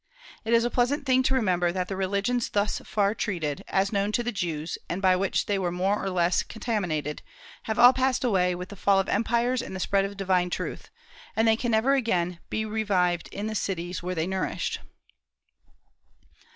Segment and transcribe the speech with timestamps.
[0.43, 4.11] It is a pleasant thing to remember that the religions thus far treated, as known
[4.13, 7.21] to the Jews, and by which they were more or less contaminated,
[7.69, 10.89] have all passed away with the fall of empires and the spread of divine truth;
[11.35, 14.79] and they never again can be revived in the countries where they nourished.